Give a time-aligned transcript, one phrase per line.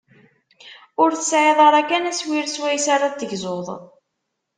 [1.01, 3.67] Ur tesɛiḍ ara kan aswir swayes ara t-tegzuḍ.